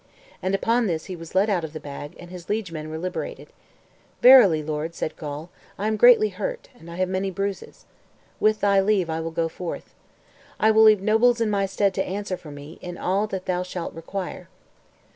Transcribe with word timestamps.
And 0.41 0.55
upon 0.55 0.87
this 0.87 1.05
he 1.05 1.15
was 1.15 1.35
let 1.35 1.47
out 1.47 1.63
of 1.63 1.73
the 1.73 1.79
bag, 1.79 2.15
and 2.19 2.31
his 2.31 2.49
liegemen 2.49 2.89
were 2.89 2.97
liberated. 2.97 3.49
"Verily, 4.23 4.63
lord," 4.63 4.95
said 4.95 5.15
Gawl, 5.15 5.51
"I 5.77 5.85
am 5.85 5.95
greatly 5.95 6.29
hurt, 6.29 6.69
and 6.73 6.89
I 6.89 6.95
have 6.95 7.07
many 7.07 7.29
bruises. 7.29 7.85
With 8.39 8.61
thy 8.61 8.79
leave, 8.81 9.11
I 9.11 9.19
will 9.19 9.29
go 9.29 9.47
forth. 9.47 9.93
I 10.59 10.71
will 10.71 10.81
leave 10.81 11.03
nobles 11.03 11.39
in 11.39 11.51
my 11.51 11.67
stead 11.67 11.93
to 11.93 12.03
answer 12.03 12.35
for 12.35 12.49
me 12.49 12.79
in 12.81 12.97
all 12.97 13.27
that 13.27 13.45
thou 13.45 13.61
shalt 13.61 13.93
require." 13.93 14.49